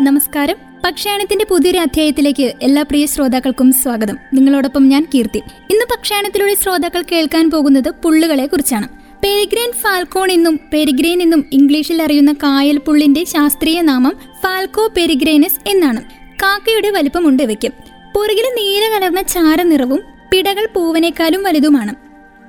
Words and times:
നമസ്കാരം. 0.00 0.56
പക്ഷായണത്തിന്റെ 0.84 1.46
പുതിയൊരു 1.50 1.78
അധ്യായത്തിലേക്ക് 1.78 2.52
എല്ലാ 2.62 2.82
പ്രിയ 2.82 3.06
ശ്രോതാക്കൾക്കും 3.06 3.72
സ്വാഗതം. 3.72 4.16
നിങ്ങളോടൊപ്പം 4.34 4.88
ഞാൻ 4.88 5.06
കീർത്തി. 5.14 5.38
ഇന്ന് 5.70 5.84
പക്ഷായണത്തിലൂടെ 5.84 6.54
ശ്രോതാക്കൾ 6.54 7.04
കേൾക്കാൻ 7.12 7.50
പോകുന്നത് 7.50 7.90
പുള്ളുകളെ 8.04 8.46
കുറിച്ചാണ്. 8.46 8.88
പെരിഗ്രെയിൻ 9.24 9.72
ഫാൽക്കോൺ 9.72 10.30
എന്നും 10.30 10.60
പെരിഗ്രെയിൻ 10.72 11.22
എന്നും 11.22 11.44
ഇംഗ്ലീഷിൽ 11.52 12.02
അറിയുന്ന 12.02 12.32
കായൽ 12.32 12.78
പുള്ളിന്റെ 12.78 13.24
ശാസ്ത്രീയ 13.24 13.80
നാമം 13.80 14.12
ഫാൽക്കോ 14.42 14.90
പെരിഗ്രെയിനസ് 14.96 15.68
എന്നാണ്. 15.68 16.04
കാക്കയുടെ 16.42 16.90
വലിപ്പമുണ്ട് 16.90 17.42
ഇവയ്ക്ക്. 17.42 17.68
പുറകിൽ 18.14 18.56
നീല 18.56 18.96
കലർന്ന 18.96 19.22
ചാരനിറവും 19.22 20.02
പിടകൾ 20.32 20.68
പൂവനേക്കാളും 20.74 21.42
വലുതുമാണ്. 21.42 21.94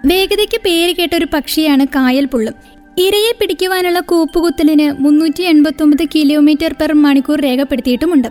വേഗതയ്ക്ക് 0.06 0.62
പേര് 0.66 0.96
കേട്ട 0.96 1.16
ഒരു 1.16 1.28
പക്ഷിയാണ് 1.34 1.86
കായൽ 1.86 2.26
പുള്ളും. 2.26 2.54
ഇരയെ 3.04 3.32
പിടിക്കുവാനുള്ള 3.40 4.00
കൂപ്പുകുത്തലിന് 4.12 4.86
മുന്നൂറ്റി 5.04 5.44
എൺപത്തി 5.52 5.84
ഒമ്പത് 5.84 6.04
കിലോമീറ്റർ 6.16 6.72
പെർ 6.80 6.92
മണിക്കൂർ 7.04 7.40
രേഖപ്പെടുത്തിയിട്ടുമുണ്ട്. 7.42 8.28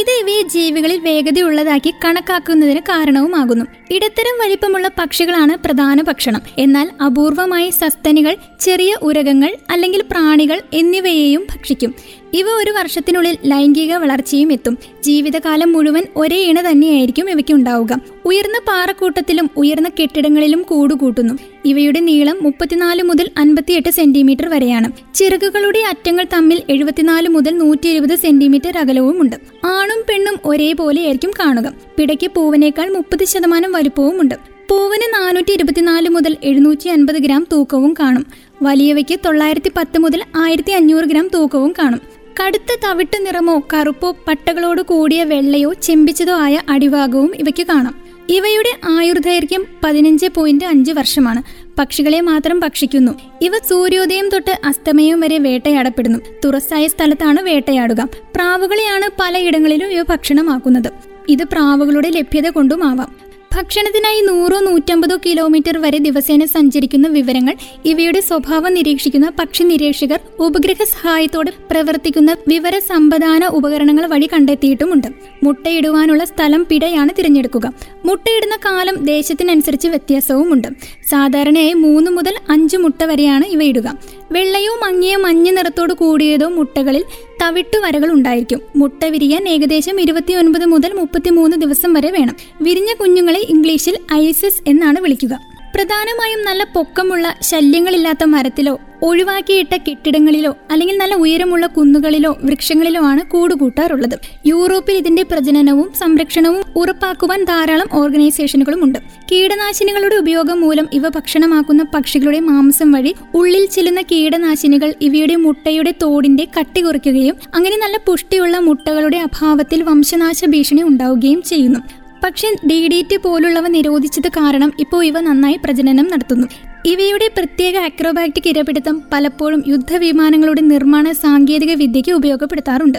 ഇത് 0.00 0.10
ഇവയെ 0.20 0.42
ജീവികളിൽ 0.54 0.98
വേഗതയുള്ളതാക്കി 1.00 1.92
കണക്കാക്കുന്നതിന് 2.04 2.80
കാരണവുമാകുന്നു. 2.80 3.66
ഇടത്തരം 3.96 4.36
വലിപ്പമുള്ള 4.42 4.88
പക്ഷികളാണ് 4.98 5.56
പ്രധാന 5.64 6.00
ഭക്ഷണം. 6.10 6.42
എന്നാൽ 6.58 6.88
അപൂർവമായി 7.06 7.70
സസ്തനികൾ 7.80 8.36
ചെറിയ 8.66 8.92
ഉരകങ്ങൾ 9.02 9.52
അല്ലെങ്കിൽ 9.70 10.02
പ്രാണികൾ 10.10 10.60
എന്നിവയെയും 10.72 11.44
ഭക്ഷിക്കും. 11.52 11.94
ഇവ 12.34 12.48
ഒരു 12.50 12.70
വർഷത്തിനുള്ളിൽ 12.70 13.36
ലൈംഗിക 13.46 13.94
വളർച്ചയും 13.94 14.52
എത്തും. 14.52 14.78
ജീവിതകാലം 15.02 15.72
മുഴുവൻ 15.72 16.04
ഒരേ 16.16 16.36
ഇണ 16.36 16.70
തന്നെയായിരിക്കും 16.70 17.30
ഇവയ്ക്ക് 17.30 17.54
ഉണ്ടാവുക. 17.54 18.00
ഉയർന്ന 18.24 18.58
പാറക്കൂട്ടത്തിലും 18.68 19.50
ഉയർന്ന 19.56 19.88
കെട്ടിടങ്ങളിലും 19.88 20.62
കൂടുകൂട്ടുന്നു. 20.62 21.34
ഇവയുടെ 21.64 22.00
നീളം 22.00 22.38
മുപ്പത്തിനാല് 22.42 23.02
മുതൽ 23.02 23.30
അൻപത്തിയെട്ട് 23.38 23.88
സെന്റിമീറ്റർ 23.88 24.48
വരെയാണ്. 24.48 25.14
ചിറകുകളുടെ 25.14 25.78
അറ്റങ്ങൾ 25.78 26.26
തമ്മിൽ 26.32 26.62
എഴുപത്തിനാല് 26.70 27.28
മുതൽ 27.28 27.58
നൂറ്റി 27.58 27.88
ഇരുപത് 27.88 28.16
സെന്റിമീറ്റർ 28.16 28.78
അകലവുമുണ്ട്. 28.78 29.36
ആണും 29.64 30.04
പെണ്ണും 30.08 30.38
ഒരേപോലെയായിരിക്കും 30.44 31.30
കാണുക. 31.30 31.72
പിടയ്ക്ക് 31.98 32.30
പൂവിനേക്കാൾ 32.30 32.94
മുപ്പത് 32.94 33.24
ശതമാനം 33.24 33.72
വലുപ്പവുമുണ്ട്. 33.72 34.34
പൂവിന് 34.68 35.14
നാനൂറ്റി 35.14 35.52
ഇരുപത്തിനാല് 35.52 36.08
മുതൽ 36.08 36.36
എഴുന്നൂറ്റി 36.44 36.88
അൻപത് 36.88 37.16
ഗ്രാം 37.16 37.46
തൂക്കവും 37.52 37.94
കാണും. 38.00 38.26
വലിയവയ്ക്ക് 38.62 39.18
തൊള്ളായിരത്തി 39.24 39.70
പത്ത് 39.76 39.98
മുതൽ 39.98 40.22
ആയിരത്തി 40.36 40.70
അഞ്ഞൂറ് 40.70 41.04
ഗ്രാം 41.04 41.30
തൂക്കവും 41.34 41.72
കാണും. 41.78 42.09
കടുത്ത 42.40 42.76
തവിട്ട് 42.84 43.26
നിറമോ 43.26 43.62
കറുപ്പോ 43.74 44.16
പട്ടകളോട് 44.28 44.82
കൂടിയ 44.82 45.24
വെള്ളയോ 45.24 45.72
ചെമ്പിച്ചതോ 45.72 46.32
ആയ 46.32 46.60
അടിഭാഗവും 46.68 47.36
ഇവയ്ക്ക് 47.36 47.66
കാണാം. 47.66 47.94
ഇവയുടെ 48.28 48.72
ആയുർദൈർഘ്യം 48.88 49.66
പതിനഞ്ച് 49.84 50.26
പോയിന്റ് 50.26 50.64
അഞ്ച് 50.64 50.92
വർഷമാണ്. 50.92 51.42
പക്ഷികളെ 51.78 52.20
മാത്രം 52.20 52.60
ഭക്ഷിക്കുന്നു. 52.60 53.12
ഇവ 53.42 53.52
സൂര്യോദയം 53.58 54.28
തൊട്ട് 54.28 54.60
അസ്തമയം 54.64 55.20
വരെ 55.20 55.38
വേട്ടയാടപ്പെടുന്നു. 55.38 56.18
തുറസായ 56.44 56.86
സ്ഥലത്താണ് 56.86 57.40
വേട്ടയാടുക. 57.40 58.08
പ്രാവുകളെയാണ് 58.36 59.10
പലയിടങ്ങളിലും 59.20 59.92
ഇവ 59.92 60.02
ഭക്ഷണമാക്കുന്നത്. 60.02 60.92
ഇത് 61.28 61.44
പ്രാവുകളുടെ 61.44 62.10
ലഭ്യത 62.10 62.50
കൊണ്ടുമാവാം. 62.50 63.29
ഭക്ഷണത്തിനായി 63.54 64.20
നൂറോ 64.20 64.60
നൂറ്റമ്പതോ 64.60 65.16
കിലോമീറ്റർ 65.24 65.78
വരെ 65.78 65.98
ദിവസേന 65.98 66.44
സഞ്ചരിക്കുന്ന 66.44 67.08
വിവരങ്ങൾ 67.08 67.54
ഇവയുടെ 67.84 68.20
സ്വഭാവം 68.20 68.74
നിരീക്ഷിക്കുന്ന 68.74 69.28
പക്ഷി 69.38 69.62
നിരീക്ഷകർ 69.64 70.20
ഉപഗ്രഹ 70.38 70.84
സഹായത്തോടെ 70.84 71.52
പ്രവർത്തിക്കുന്ന 71.70 72.36
വിവര 72.48 72.78
സമ്പദാന 72.78 73.44
ഉപകരണങ്ങൾ 73.46 74.06
വഴി 74.06 74.28
കണ്ടെത്തിയിട്ടുമുണ്ട്. 74.32 75.08
മുട്ടയിടുവാനുള്ള 75.42 76.24
സ്ഥലം 76.24 76.66
പിടയാണ് 76.70 77.10
തിരഞ്ഞെടുക്കുക. 77.18 77.66
മുട്ടയിടുന്ന 78.04 78.56
കാലം 78.66 79.04
ദേശത്തിനനുസരിച്ച് 79.04 79.88
വ്യത്യാസവുമുണ്ട്. 79.88 80.68
സാധാരണയായി 81.10 81.72
മൂന്ന് 81.72 82.10
മുതൽ 82.10 82.36
അഞ്ച് 82.48 82.76
മുട്ട 82.76 83.02
വരെയാണ് 83.04 83.44
ഇവ 83.46 83.62
ഇടുക. 83.62 83.98
വെള്ളയോ 84.32 84.72
മങ്ങിയ 84.84 85.16
മഞ്ഞ 85.16 85.50
നിറത്തോട് 85.50 85.92
കൂടിയതോ 85.92 86.48
മുട്ടകളിൽ 86.48 87.04
തവിട്ടു 87.42 87.78
വരകൾ 87.78 88.08
ഉണ്ടായിരിക്കും 88.12 88.60
മുട്ട 88.76 89.04
വിരിയാൻ 89.04 89.44
ഏകദേശം 89.48 90.00
ഇരുപത്തിയൊൻപത് 90.00 90.64
മുതൽ 90.64 90.92
മുപ്പത്തിമൂന്ന് 90.92 91.56
ദിവസം 91.56 91.92
വരെ 91.92 92.10
വേണം. 92.10 92.36
വിരിഞ്ഞ 92.62 92.90
കുഞ്ഞുങ്ങളെ 93.00 93.40
ഇംഗ്ലീഷിൽ 93.54 93.96
ഐസസ് 94.14 94.60
എന്നാണ് 94.66 94.98
വിളിക്കുക. 95.00 95.49
പ്രധാനമായും 95.80 96.40
നല്ല 96.44 96.62
പൊക്കമുള്ള 96.74 97.26
ശല്യങ്ങളില്ലാത്ത 97.42 98.24
മരത്തിലോ 98.24 98.80
ഒഴിവാക്കിയിട്ട 99.02 99.74
കെട്ടിടങ്ങളിലോ 99.76 100.56
അല്ലെങ്കിൽ 100.70 100.96
നല്ല 100.98 101.14
ഉയരമുള്ള 101.14 101.66
കുന്നുകളിലോ 101.66 102.38
വൃക്ഷങ്ങളിലോ 102.42 103.02
ആണ് 103.02 103.22
കൂടുകൂട്ടാറുള്ളത്. 103.30 104.16
യൂറോപ്പിൽ 104.46 104.96
ഇതിന്റെ 104.96 105.22
പ്രജനനവും 105.22 105.88
സംരക്ഷണവും 105.98 106.64
ഉറപ്പാക്കുവാൻ 106.76 107.44
ധാരാളം 107.44 107.88
ഓർഗനൈസേഷനുകളും 107.92 108.84
ഉണ്ട്. 108.84 108.98
കീടനാശിനികളുടെ 109.32 110.16
ഉപയോഗം 110.16 110.60
മൂലം 110.60 110.88
ഇവ 110.92 111.08
ഭക്ഷണമാക്കുന്ന 111.08 111.86
പക്ഷികളുടെ 111.94 112.40
മാംസം 112.40 112.92
വഴി 112.92 113.14
ഉള്ളിൽ 113.34 113.64
ചെല്ലുന്ന 113.66 114.02
കീടനാശിനികൾ 114.02 114.92
ഇവയുടെ 115.00 115.36
മുട്ടയുടെ 115.36 115.94
തോടിന്റെ 116.02 116.46
കട്ടി 116.58 116.80
കുറയ്ക്കുകയും 116.80 117.36
അങ്ങനെ 117.54 117.76
നല്ല 117.76 117.98
പുഷ്ടിയുള്ള 118.06 118.58
മുട്ടകളുടെ 118.58 119.16
അഭാവത്തിൽ 119.16 119.82
വംശനാശ 119.82 120.44
ഭീഷണി 120.44 120.82
ഉണ്ടാവുകയും 120.82 121.42
ചെയ്യുന്നു. 121.42 121.99
പക്ഷെ 122.22 122.48
ഡി 122.70 122.88
ഡി 122.88 123.02
ടി 123.10 123.16
പോലുള്ളവ 123.16 123.66
നിരോധിച്ചത് 123.68 124.28
കാരണം 124.28 124.72
ഇപ്പോൾ 124.78 125.04
ഇവ 125.04 125.20
നന്നായി 125.20 125.58
പ്രജനനം 125.64 126.06
നടത്തുന്നു. 126.06 126.46
ഇവയുടെ 126.86 127.26
പ്രത്യേക 127.36 127.76
അക്രോബാറ്റിക് 127.76 128.48
ഇരപിടുത്തം 128.48 129.02
പലപ്പോഴും 129.12 129.64
യുദ്ധവിമാനങ്ങളുടെ 129.66 130.60
നിർമ്മാണ 130.60 131.12
സാങ്കേതിക 131.12 131.72
വിദ്യയ്ക്ക് 131.74 132.10
ഉപയോഗപ്പെടുത്താറുണ്ട്. 132.10 132.98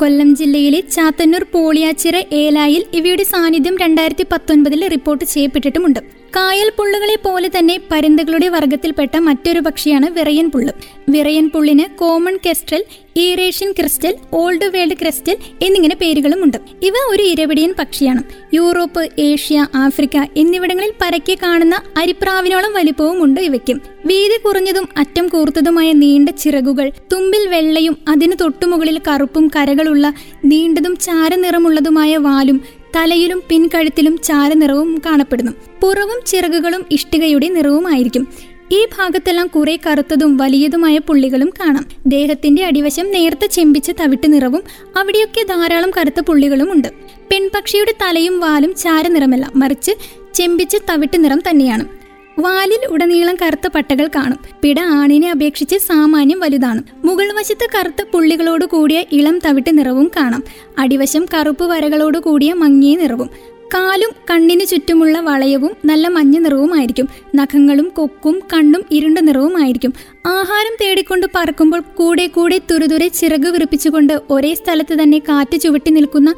കൊല്ലം 0.00 0.34
ജില്ലയിലെ 0.34 0.80
ചാത്തന്നൂർ 0.80 1.44
പോളിയാച്ചിറ 1.52 2.16
ഏലായിൽ 2.32 2.84
ഇവയുടെ 2.94 3.22
സാന്നിധ്യം 3.22 3.76
രണ്ടായിരത്തി 3.76 4.26
പത്തൊൻപതിൽ 4.32 4.88
റിപ്പോർട്ട് 4.88 5.24
ചെയ്യപ്പെട്ടിട്ടുമുണ്ട്. 5.24 6.00
കായൽ 6.36 6.72
പുള്ളുകളെ 6.78 7.16
പോലെ 7.16 7.50
തന്നെ 7.58 7.80
പരുന്തകളുടെ 7.90 8.48
വർഗത്തിൽപ്പെട്ട 8.48 9.16
മറ്റൊരു 9.16 9.60
പക്ഷിയാണ് 9.60 10.10
വിറയൻ 10.10 10.50
പുള്ള്. 10.50 10.72
വിറയൻ 11.08 11.50
പുള്ളിന് 11.54 11.98
common 11.98 12.38
kestrel 12.46 12.84
Eurasian 13.16 13.72
kestrel 13.72 14.14
old 14.32 14.64
world 14.64 14.92
kestrel 14.92 15.36
എന്നിങ്ങനെ 15.62 15.96
പേരുകളുമുണ്ട്. 16.00 16.56
ഇവ 16.82 16.92
ഒരു 17.08 17.22
ഇരവിടിയൻ 17.22 17.74
പക്ഷിയാണ്. 17.78 18.22
യൂറോപ്പ് 18.54 19.08
ഏഷ്യ 19.18 19.66
ആഫ്രിക്ക 19.74 20.16
എന്നിവിടങ്ങളിൽ 20.36 20.92
പരക്കെ 21.02 21.36
കാണുന്ന 21.42 21.82
അരിപ്രാവിനോളം 21.96 22.72
വലിപ്പവും 22.72 23.24
ഉണ്ട് 23.24 23.40
ഇവയ്ക്കും. 23.40 23.80
വീതി 24.06 24.38
കുറഞ്ഞതും 24.44 24.88
അറ്റം 24.96 25.28
കൂർത്തതുമായ 25.28 25.92
നീണ്ട 25.92 26.28
ചിറകുകൾ 26.28 26.92
തുമ്പിൽ 27.12 27.46
വെള്ളയും 27.48 27.96
അതിന് 28.08 28.32
തൊട്ടുമുകളിൽ 28.40 29.00
കറുപ്പും 29.08 29.50
കരകളുള്ള 29.56 30.14
നീണ്ടതും 30.44 30.96
ചാരനിറമുള്ളതുമായ 30.96 32.16
വാലും 32.16 32.81
തലയിലും 32.96 33.42
പിൻകഴുത്തിലും 33.48 34.18
ചാരനിറവും 34.18 35.02
കാണപ്പെടുന്നു. 35.06 35.52
പുറവും 35.82 36.20
ചിറകുകളും 36.26 36.84
ഇഷ്ടികയുടെ 36.90 37.48
നിറവുമായിരിക്കും. 37.48 38.28
ഈ 38.72 38.86
ഭാഗത്തെല്ലാം 38.98 39.46
കുറെ 39.46 39.78
കറുത്തതും 39.86 40.36
വലിയതുമായ 40.36 40.98
പുള്ളികളും 40.98 41.52
കാണാം. 41.60 41.86
ദേഹത്തിന്റെ 42.06 42.64
അടിവശം 42.64 43.12
നേർത്ത 43.12 43.46
ചെമ്പിച്ച 43.46 43.90
തവിട്ട് 43.90 44.32
നിറവും 44.32 44.62
അവിടെയൊക്കെ 44.96 45.42
ധാരാളം 45.42 45.90
കറുത്ത 45.90 46.20
പുള്ളികളും 46.20 46.72
ഉണ്ട്. 46.72 46.88
പെൺപക്ഷിയുടെ 47.30 47.94
തലയും 48.02 48.40
വാലും 48.40 48.74
ചാരനിറമല്ല 48.74 49.52
മറിച്ച് 49.56 49.92
ചെമ്പിച്ച 50.34 50.76
തവിട്ട് 50.90 51.24
നിറം 51.24 51.42
തന്നെയാണ്. 51.50 52.01
വാലിൽ 52.44 52.82
ഉടനീളം 52.90 53.36
കറുത്ത 53.42 53.66
പട്ടകൾ 53.74 54.06
കാണും. 54.16 54.38
പിട 54.62 54.78
ആണിനെ 54.80 55.30
അപേക്ഷിച്ച് 55.30 55.76
സാമാന്യം 55.88 56.40
വലുതാണ്. 56.40 56.82
മുകൾ 57.04 57.28
വശത്ത് 57.38 57.66
കറുത്ത 57.74 58.02
പുള്ളികളോട് 58.12 58.64
കൂടിയ 58.64 59.04
ഇളം 59.12 59.36
തവിട്ട് 59.46 59.78
നിറവും 59.78 60.10
കാണാം. 60.16 60.42
അടിവശം 60.78 61.24
കറുപ്പ് 61.34 61.64
വരകളോട് 61.64 62.18
കൂടിയ 62.18 62.52
മങ്ങിയ 62.52 62.96
നിറവും. 62.96 63.30
കാലും 63.74 64.10
കണ്ണിന് 64.30 64.64
ചുറ്റുമുള്ള 64.66 65.20
വളയവും 65.20 65.72
നല്ല 65.84 66.08
മഞ്ഞ 66.08 66.38
നിറവുമായിരിക്കും 66.38 67.06
നഖങ്ങളും 67.36 67.86
കൊക്കും 67.96 68.42
കണ്ണും 68.52 68.82
ഇരുണ്ട 68.90 69.18
നിറവുമായിരിക്കും 69.18 69.92
ആഹാരം 70.26 70.74
തേടിക്കൊണ്ട് 70.80 71.26
പറക്കുമ്പോൾ 71.34 71.82
കൂടെ 71.94 72.26
കൂടെ 72.26 72.58
തുരുതുരെ 72.70 73.08
ചിറക് 73.08 73.48
വിറപ്പിച്ചുകൊണ്ട് 73.48 74.14
ഒരേ 74.30 74.54
സ്ഥലത്ത് 74.54 74.96
തന്നെ 75.02 75.18
കാറ്റ് 75.18 75.58
ചുവട്ടി 75.60 75.90
നിൽക്കുന്ന 75.90 76.32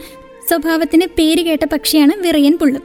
സ്വഭാവത്തിന് 0.48 1.06
പേര് 1.18 1.42
കേട്ട 1.42 1.64
പക്ഷിയാണ് 1.72 2.14
വിറയൻ 2.22 2.56
പുള്ള് 2.56 2.80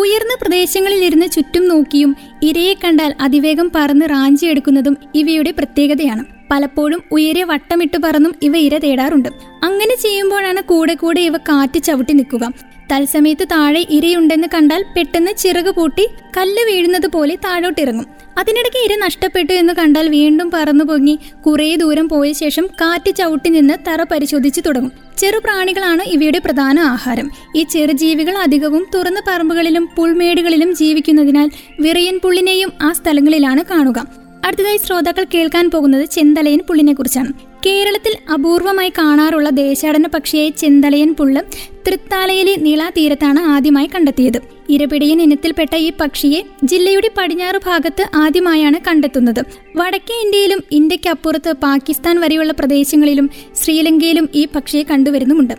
ഉയർന്ന 0.00 0.34
പ്രദേശങ്ങളിൽ 0.42 1.04
ഇരുന്ന് 1.04 1.26
ചുറ്റും 1.26 1.68
നോക്കിയും 1.68 2.16
ഇരയെ 2.42 2.74
കണ്ടാൽ 2.74 3.14
അതിവേഗം 3.20 3.70
പറന്ന് 3.74 4.06
റാഞ്ചിയെടുക്കുന്നതും 4.10 4.96
ഇവയുടെ 5.14 5.50
പ്രത്യേകതയാണ്. 5.50 6.24
പലപ്പോഴും 6.50 7.02
ഉയരെ 7.12 7.44
വട്ടമിട്ട് 7.44 7.98
പറന്നും 8.04 8.34
ഇവ 8.42 8.56
ഇര 8.56 8.78
തേടാറുണ്ട്. 8.78 9.28
അങ്ങനെ 9.62 9.96
ചെയ്യുമ്പോഴാണ് 9.96 10.62
കൂടെ 10.62 10.94
കൂടെ 10.94 11.20
ഇവ 11.20 11.36
കാറ്റ് 11.36 11.82
ചവിട്ടി 11.82 12.12
നിൽക്കുക. 12.12 12.44
തത്സമയത്ത് 12.92 13.46
താഴെ 13.52 13.86
ഇരയുണ്ടെന്ന് 13.90 14.48
കണ്ടാൽ 14.54 14.84
പെട്ടെന്ന് 14.96 15.32
ചിറക് 15.38 15.74
പൂട്ടി 15.74 16.06
കല്ല് 16.36 16.62
വീഴുന്നത് 16.62 17.06
പോലെ 17.06 17.34
താഴോട്ടിറങ്ങും. 17.34 18.06
അതിനിടയ്ക്ക് 18.40 18.80
ഇര 18.84 18.98
നഷ്ടപ്പെട്ടു 19.04 19.52
എന്ന് 19.52 19.72
കണ്ടാൽ 19.72 20.08
വീണ്ടും 20.08 20.50
പറന്നു 20.54 20.84
പൊങ്ങി. 20.84 21.18
കുറേ 21.46 21.76
ദൂരം 21.76 22.08
പോയ 22.08 22.32
ശേഷം 22.32 22.66
കാറ്റ് 22.66 23.16
ചവിട്ടി 23.16 23.48
നിന്ന് 23.48 23.74
തറ 23.88 24.02
പരിശോധിച്ചു 24.02 24.60
തുടങ്ങും. 24.60 24.92
ചെറുപ്രാണികളാണ് 25.18 26.02
ഇവയുടെ 26.02 26.38
പ്രധാന 26.38 26.80
ആഹാരം. 26.80 27.30
ഈ 27.56 27.62
ചെറുജീവികൾ 27.62 28.38
അധികവും 28.38 28.86
തുറന്ന 28.94 29.22
പറമ്പുകളിലും 29.28 29.88
പുൽമേടുകളിലും 29.96 30.74
ജീവിക്കുന്നതിനാൽ 30.74 31.50
വിറയൻ 31.80 32.20
പുള്ളിനെയും 32.24 32.72
ആ 32.82 32.92
സ്ഥലങ്ങളിലാണ് 32.92 33.64
കാണുക. 33.70 34.29
അടുത്തതായി 34.44 34.76
ശ്രോതാക്കൾ 34.76 35.26
കേൾക്കാൻ 35.34 35.70
പോകുന്നത് 35.70 36.04
ചെന്തലയൻ 36.04 36.60
പുള്ളിനെ 36.68 36.92
കുറിച്ചാണ്. 36.92 37.32
കേരളത്തിൽ 37.66 38.32
അപൂർവമായി 38.32 38.92
കാണാറുള്ള 38.98 39.48
ദേശാടന 39.48 40.06
പക്ഷിയായ 40.06 40.48
ചെന്തലയൻ 40.48 41.14
പുള്ള് 41.14 41.42
തൃത്താലയിലെ 41.86 42.54
തീരത്താണ് 42.96 43.40
ആദ്യമായി 43.40 43.90
കണ്ടെത്തിയത്. 43.94 44.40
ഇരപിടിയൻ 44.68 45.22
ഇനത്തിൽപ്പെട്ട 45.22 45.74
ഈ 45.76 45.92
പക്ഷിയെ 46.00 46.42
ജില്ലയുടെ 46.64 47.10
പടിഞ്ഞാറ് 47.18 47.60
ഭാഗത്ത് 47.66 48.06
ആദ്യമായാണ് 48.14 48.76
കണ്ടെത്തുന്നത്. 48.88 49.44
വടക്കേ 49.76 50.24
ഇന്ത്യയിലും 50.24 50.62
ഇന്ത്യക്കപ്പുറത്ത് 50.72 51.52
പാകിസ്ഥാൻ 51.52 52.20
വരെയുള്ള 52.20 52.52
പ്രദേശങ്ങളിലും 52.52 53.30
ശ്രീലങ്കയിലും 53.56 54.28
ഈ 54.34 54.46
പക്ഷിയെ 54.54 54.82
കണ്ടുവരുന്നുമുണ്ട്. 54.82 55.54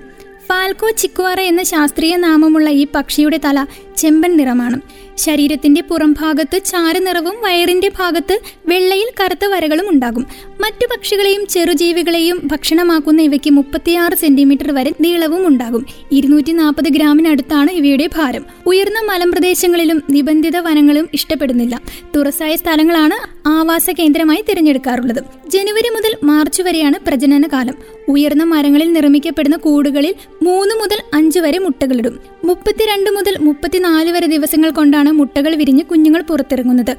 ഫാൽക്കോ 0.50 0.89
ചിക്വാറ 0.89 1.39
എന്ന 1.39 1.63
ശാസ്ത്രീയ 1.63 2.16
നാമമുള്ള 2.16 2.69
ഈ 2.69 2.88
പക്ഷിയുടെ 2.95 3.39
തല 3.45 3.66
ചെമ്പൻ 3.97 4.38
നിറമാണ്. 4.38 4.81
ശരീരത്തിന്റെ 5.17 5.81
പുറം 5.81 6.13
ഭാഗത്ത് 6.13 6.61
ചാരനിറവും 6.65 7.35
വയറിന്റെ 7.41 7.91
ഭാഗത്ത് 7.99 8.39
വെള്ളയിൽ 8.65 9.23
കറുത്ത 9.23 9.45
വരകളും 9.45 9.89
ഉണ്ടാകും. 9.89 10.25
മറ്റു 10.61 10.85
പക്ഷികളെയും 10.85 11.47
ചെറുജീവികളെയും 11.47 12.41
ഭക്ഷണമാക്കുന്ന 12.51 13.21
ഇവയ്ക്ക് 13.21 13.49
മുപ്പത്തിയാറ് 13.49 14.17
സെന്റിമീറ്റർ 14.17 14.71
വരെ 14.71 14.93
നീളവും 15.01 15.47
ഉണ്ടാകും. 15.47 15.85
ഇരുന്നൂറ്റി 16.11 16.51
നാൽപ്പത് 16.51 16.89
ഗ്രാമിനടുത്താണ് 16.89 17.71
ഇവയുടെ 17.71 18.09
ഭാരം. 18.15 18.45
ഉയർന്ന 18.65 18.99
മലമ്പ്രദേശങ്ങളിലും 18.99 20.03
നിബന്ധിത 20.09 20.57
വനങ്ങളും 20.57 21.09
ഇഷ്ടപ്പെടുന്നില്ല. 21.13 21.81
തുറസായ 22.15 22.55
സ്ഥലങ്ങളാണ് 22.55 23.47
ആവാസ 23.47 23.89
കേന്ദ്രമായി 23.89 24.44
തിരഞ്ഞെടുക്കാറുള്ളത്. 24.49 25.23
ജനുവരി 25.47 25.89
മുതൽ 25.89 26.17
മാർച്ച് 26.23 26.61
വരെയാണ് 26.61 26.99
പ്രജനന 27.07 27.44
കാലം. 27.53 27.73
ഉയർന്ന 28.07 28.44
മരങ്ങളിൽ 28.44 28.94
നിർമ്മിക്കപ്പെടുന്ന 28.94 29.55
കൂടുകളിൽ 29.55 30.15
മൂന്ന് 30.44 30.75
മുതൽ 30.75 30.97
അഞ്ച് 31.13 31.39
വരെ 31.39 31.59
മുട്ടകളിടും. 31.59 32.19
മുപ്പത്തിരണ്ട് 32.44 33.09
മുതൽ 33.09 33.37
മുപ്പത്തിനാല് 33.81 34.12
വരെ 34.16 34.28
ദിവസങ്ങൾ 34.28 34.69
കൊണ്ടാണ് 34.72 35.12
മുട്ടകൾ 35.19 35.51
വിരിഞ്ഞ് 35.60 35.83
കുഞ്ഞുങ്ങൾ 35.83 36.22
പുറത്തിറങ്ങുന്നത്. 36.22 36.92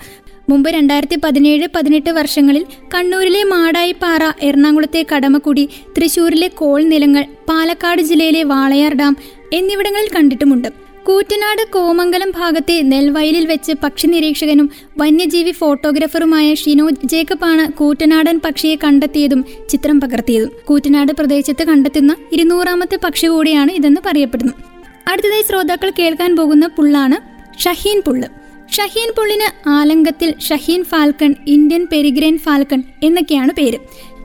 മുമ്പ് 0.50 0.68
രണ്ടായിരത്തി 0.76 1.16
പതിനേഴ് 1.24 1.66
പതിനെട്ട് 1.74 2.10
വർഷങ്ങളിൽ 2.10 2.64
കണ്ണൂരിലെ 2.94 3.42
മാടായിപ്പാറ 3.52 4.22
എറണാകുളത്തെ 4.48 5.02
കടമക്കുടി 5.10 5.64
തൃശൂരിലെ 5.96 6.48
കോൾ 6.60 6.80
നിലങ്ങൾ 6.92 7.24
പാലക്കാട് 7.50 8.02
ജില്ലയിലെ 8.08 8.42
വാളയാർ 8.52 8.94
ഡാം 9.00 9.16
എന്നിവിടങ്ങളിൽ 9.52 10.10
കണ്ടിട്ടുമുണ്ട്. 10.16 10.68
കൂറ്റനാട് 11.06 11.62
കോമംഗലം 11.74 12.32
ഭാഗത്തെ 12.40 12.76
നെൽവയലിൽ 12.90 13.46
വെച്ച് 13.52 13.72
പക്ഷി 13.84 14.06
നിരീക്ഷകനും 14.06 14.66
വന്യജീവി 14.98 15.54
ഫോട്ടോഗ്രാഫറുമായ 15.60 16.48
ഷിനോ 16.54 16.88
ജേക്കബാണ് 17.12 17.64
കൂറ്റനാടൻ 17.78 18.36
പക്ഷിയെ 18.44 18.76
കണ്ടെത്തിയതും 18.84 19.40
ചിത്രം 19.70 20.00
പകർത്തിയതും. 20.00 20.52
കൂറ്റനാട് 20.68 21.14
പ്രദേശത്ത് 21.20 21.64
കണ്ടെത്തുന്ന 21.72 22.14
ഇരുന്നൂറാമത്തെ 22.32 22.98
പക്ഷി 23.04 23.26
കൂടിയാണ് 23.26 23.72
ഇതെന്ന് 23.80 24.02
പറയപ്പെടുന്നു. 24.06 24.54
അടുത്തതായി 25.12 25.42
ശ്രോതാക്കൾ 25.42 25.92
കേൾക്കാൻ 25.98 26.36
പോകുന്ന 26.36 26.66
പുള്ളാണ് 26.66 27.16
ഷഹീൻ 27.58 28.02
പുള്ള്. 28.06 28.28
ഷഹീൻ 28.72 29.10
പുള്ളിന് 29.18 29.68
ആലങ്കത്തിൽ 29.68 30.34
Shaheen 30.38 30.84
falcon 30.84 31.34
Indian 31.46 31.86
peregrine 31.92 32.38
falcon 32.38 32.82
എന്നൊക്കെയാണ് 33.02 33.52
പേര്. 33.52 33.78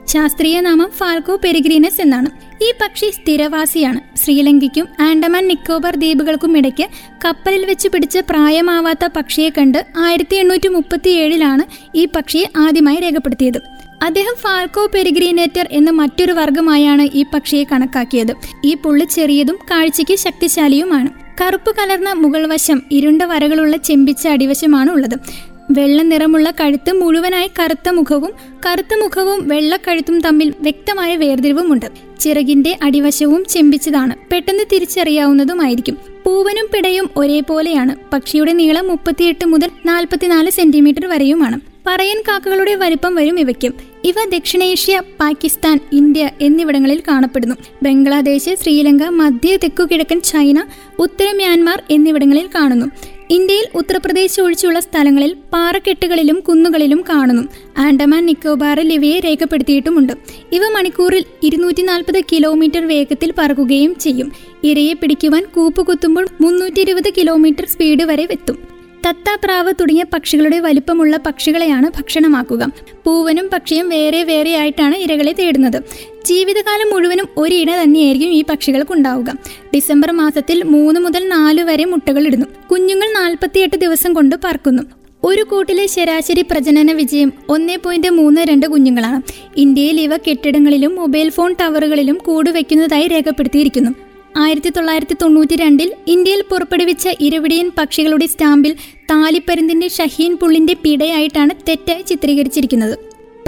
ശാസ്ത്രീയ 0.08 0.60
നാമം 0.60 0.90
ഫാൽക്കോ 0.96 1.36
പെരിഗ്രീനസ് 1.44 2.00
എന്നാണ്. 2.00 2.30
ഈ 2.64 2.72
പക്ഷി 2.82 3.10
സ്ഥിരവാസിയാണ്. 3.10 4.00
ശ്രീലങ്കയ്ക്കും 4.16 4.88
ആൻഡമാൻ 5.00 5.48
നിക്കോബാർ 5.48 5.96
ദ്വീപുകൾക്കും 5.96 6.58
ഇടയ്ക്ക് 6.58 6.86
കപ്പലിൽ 7.24 7.64
വെച്ച് 7.66 7.88
പിടിച്ച 7.88 8.18
പ്രായമാവാത്ത 8.18 9.08
പക്ഷിയെ 9.16 9.48
കണ്ട് 9.48 9.86
ആയിരത്തി 9.98 10.36
എണ്ണൂറ്റി 10.36 10.68
മുപ്പത്തി 10.68 11.10
ഏഴിലാണ് 11.10 11.64
ഈ 11.96 12.08
പക്ഷിയെ 12.16 12.46
ആദ്യമായി 12.56 12.96
രേഖപ്പെടുത്തിയത്. 12.96 13.60
അദ്ദേഹം 14.02 14.34
ഫാൽക്കോ 14.40 14.90
പെരിഗ്രീനേറ്റർ 14.94 15.68
എന്ന 15.70 15.90
മറ്റൊരു 15.90 16.32
വർഗമായാണ് 16.32 17.02
ഈ 17.14 17.24
പക്ഷിയെ 17.34 17.64
കണക്കാക്കിയത്. 17.64 18.34
ഈ 18.64 18.74
പുള്ളി 18.74 19.04
ചെറിയതും 19.04 19.58
കാഴ്ചയ്ക്ക് 19.70 20.14
ശക്തിശാലിയുമാണ്. 20.14 21.28
കറുപ്പ് 21.40 21.76
കലർന്ന 21.76 22.12
മുകൾ 22.12 22.46
വശം 22.46 22.82
ഇരുണ്ട 22.90 23.22
വരകളുള്ള 23.22 23.76
ചെമ്പിച്ച 23.76 24.28
അടിവശമാണ് 24.28 24.90
ഉള്ളത്. 24.90 25.47
വെള്ള 25.70 26.02
നിറമുള്ള 26.02 26.52
കഴുത്ത് 26.60 26.92
മുഴുവനായി 26.92 27.50
കറുത്ത 27.58 27.88
മുഖവും 27.88 28.32
കറുത്ത 28.66 28.94
മുഖവും 28.94 29.48
വെള്ളക്കഴുത്തും 29.48 30.20
തമ്മിൽ 30.20 30.52
വ്യക്തമായ 30.60 31.16
വേർതിരിവുമുണ്ട്. 31.16 31.86
ചിറകിന്റെ 32.20 32.76
അടിവശവും 32.82 33.44
ചെമ്പിച്ചതാണ്. 33.44 34.14
പെട്ടെന്ന് 34.32 34.64
തിരിച്ചറിയാവുന്നതുമായിരിക്കും. 34.72 35.98
പൂവനും 36.24 36.68
പിടയും 36.74 37.10
ഒരേപോലെയാണ്. 37.16 37.96
പക്ഷിയുടെ 38.12 38.52
നീളം 38.52 38.88
മുപ്പത്തിയെട്ട് 38.88 39.44
മുതൽ 39.44 39.70
നാൽപ്പത്തിനാല് 39.86 40.50
സെന്റിമീറ്റർ 40.50 41.06
വരെയുമാണ്. 41.06 41.60
പറയൻ 41.86 42.22
കാക്കകളുടെ 42.28 42.74
വലിപ്പം 42.74 43.14
വരും 43.14 43.40
ഇവയ്ക്കും. 43.40 43.74
ഇവ 44.04 44.14
ദക്ഷിണേഷ്യ 44.32 45.02
പാകിസ്ഥാൻ 45.20 45.80
ഇന്ത്യ 45.92 46.30
എന്നിവിടങ്ങളിൽ 46.40 47.02
കാണപ്പെടുന്നു. 47.08 47.54
ബംഗ്ലാദേശ് 47.82 48.56
ശ്രീലങ്ക 48.62 49.02
മധ്യ 49.02 49.56
തെക്കു 49.56 49.84
കിഴക്കൻ 49.84 50.20
ചൈന 50.20 50.66
ഉത്തര 50.98 51.32
മ്യാൻമാർ 51.32 51.82
എന്നിവിടങ്ങളിൽ 51.90 52.48
കാണുന്നു. 52.54 52.86
ഇന്ത്യയിൽ 53.30 53.66
ഉത്തർപ്രദേശ് 53.74 54.40
ഒഴിച്ചുള്ള 54.40 54.80
സ്ഥലങ്ങളിൽ 54.80 55.36
പാറക്കെട്ടുകളിലും 55.52 56.40
കുന്നുകളിലും 56.40 57.04
കാണുന്നു. 57.08 57.42
ആൻഡമാൻ 57.78 58.26
നിക്കോബാറിൽ 58.26 58.92
ഇവയെ 58.92 59.20
രേഖപ്പെടുത്തിയിട്ടുമുണ്ട്. 59.20 60.12
ഇവ 60.52 60.68
മണിക്കൂറിൽ 60.68 61.24
ഇരുന്നൂറ്റി 61.42 61.82
നാൽപ്പത് 61.82 62.20
കിലോമീറ്റർ 62.32 62.86
വേഗത്തിൽ 62.86 63.34
പറക്കുകയും 63.38 63.94
ചെയ്യും. 63.96 64.32
ഇരയെ 64.64 64.92
പിടിക്കുവാൻ 64.92 65.44
കൂപ്പുകുത്തുമ്പോൾ 65.54 66.28
മുന്നൂറ്റി 66.40 66.80
ഇരുപത് 66.80 67.10
കിലോമീറ്റർ 67.18 67.66
സ്പീഡ് 67.66 68.02
വരെ 68.02 68.26
എത്തും 68.30 68.67
തത്താപ്രാവ് 69.06 69.72
തുടങ്ങിയ 69.80 70.04
പക്ഷികളുടെ 70.12 70.60
വലിപ്പമുള്ള 70.60 71.16
പക്ഷികളെയാണ് 71.16 71.88
ഭക്ഷണമാക്കുക. 71.88 72.68
പൂവനും 73.06 73.50
പക്ഷിയും 73.52 73.88
വേറെ 73.88 74.24
വേറെ 74.24 74.56
ആയിട്ടാണ് 74.56 74.96
ഇരകളെ 74.96 75.32
തേടുന്നത്. 75.32 75.82
ജീവിതകാലം 76.24 76.90
മുഴുവനും 76.90 77.28
ഒരിട 77.36 77.70
തന്നെയായിരിക്കും 77.82 78.30
ഈ 78.30 78.44
പക്ഷികൾക്ക് 78.50 78.92
ഉണ്ടാവുക 78.92 79.32
ഡിസംബർ 79.74 80.10
മാസത്തിൽ 80.10 80.62
മൂന്ന് 80.62 81.00
മുതൽ 81.00 81.28
നാല് 81.28 81.62
വരെ 81.62 81.84
മുട്ടകൾ 81.84 82.26
ഇടുന്നു. 82.26 82.46
കുഞ്ഞുങ്ങൾ 82.70 83.12
നാൽപ്പത്തിയെട്ട് 83.12 83.76
ദിവസം 83.76 84.12
കൊണ്ട് 84.12 84.36
പറക്കുന്നു. 84.44 84.82
ഒരു 85.24 85.42
കൂട്ടിലെ 85.42 85.86
ശരാശരി 85.86 86.42
പ്രജനന 86.42 86.92
വിജയം 86.92 87.32
ഒന്നേ 87.48 87.76
പോയിന്റ് 87.76 88.08
മൂന്ന് 88.08 88.40
രണ്ട് 88.40 88.66
കുഞ്ഞുങ്ങളാണ്. 88.66 89.22
ഇന്ത്യയിൽ 89.56 90.00
ഇവ 90.00 90.16
കെട്ടിടങ്ങളിലും 90.16 90.96
മൊബൈൽ 90.96 91.28
ഫോൺ 91.30 91.54
ടവറുകളിലും 91.60 92.14
കൂടുവെക്കുന്നതായി 92.14 93.06
രേഖപ്പെടുത്തിയിരിക്കുന്നു. 93.06 94.07
ആയിരത്തി 94.36 94.70
തൊള്ളായിരത്തി 94.70 95.16
തൊണ്ണൂറ്റി 95.22 95.56
രണ്ടിൽ 95.56 95.94
ഇന്ത്യയിൽ 96.06 96.44
പുറപ്പെടുവിച്ച 96.50 97.08
ഇരവിടിയൻ 97.20 97.70
പക്ഷികളുടെ 97.78 98.26
സ്റ്റാമ്പിൽ 98.26 98.76
താലിപ്പരുന്തിന്റെ 98.94 99.88
ഷഹീൻ 99.88 100.36
പുള്ളിന്റെ 100.36 100.76
പിടയായിട്ടാണ് 100.82 101.50
തെറ്റായി 101.68 102.02
ചിത്രീകരിച്ചിരിക്കുന്നത്. 102.02 102.98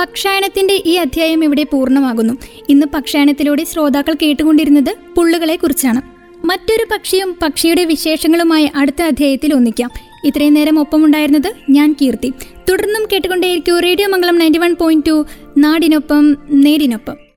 പക്ഷായണത്തിന്റെ 0.00 0.82
ഈ 0.87 0.94
അധ്യായം 0.94 1.44
ഇവിടെ 1.44 1.62
പൂർണമാകുന്നു. 1.62 2.35
ഇന്ന് 2.69 2.87
പക്ഷായണത്തിലൂടെ 2.94 3.65
ശ്രോതാക്കൾ 3.65 4.15
കേട്ടുകൊണ്ടിരുന്നത് 4.23 4.97
പുള്ളുകളെ 5.17 5.56
കുറിച്ചാണ് 5.56 6.03
മറ്റൊരു 6.47 6.87
പക്ഷിയും 6.93 7.37
പക്ഷിയുടെ 7.43 7.85
വിശേഷങ്ങളുമായി 7.85 8.71
അടുത്ത 8.75 9.03
അധ്യായത്തിൽ 9.03 9.55
ഒന്നിക്കാം. 9.55 9.91
ഇത്രയും 10.25 10.55
നേരം 10.55 10.81
ഒപ്പമുണ്ടായിരുന്നത് 10.81 11.53
ഞാൻ 11.71 11.97
കീർത്തി. 12.03 12.33
തുടർന്നും 12.71 13.09
കേട്ടുകൊണ്ടേയിരിക്കൂ 13.12 13.79
radio 13.79 14.09
Mangalam 14.09 14.38
ninety 14.38 14.59
one 14.59 14.76
point 14.81 15.06
two. 15.06 15.26
നാടിനൊപ്പം 15.59 16.37
നേരിനൊപ്പം. 16.50 17.30